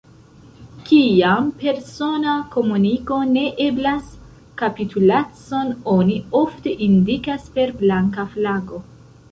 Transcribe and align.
Kiam 0.85 1.51
persona 1.63 2.33
komuniko 2.55 3.19
ne 3.35 3.43
eblas, 3.67 4.09
kapitulacon 4.63 5.71
oni 5.99 6.19
ofte 6.43 6.77
indikas 6.91 7.47
per 7.59 7.77
blanka 7.85 8.29
flago. 8.37 8.85